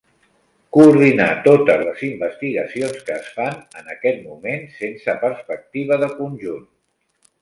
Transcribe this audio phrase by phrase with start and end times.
[0.77, 6.67] Coordinar totes les investigacions que es fan en aquest moment sense perspectiva de conjunt.